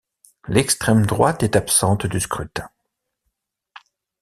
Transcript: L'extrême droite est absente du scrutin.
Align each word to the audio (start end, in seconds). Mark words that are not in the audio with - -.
L'extrême 0.47 1.05
droite 1.05 1.43
est 1.43 1.55
absente 1.55 2.07
du 2.07 2.19
scrutin. 2.19 2.67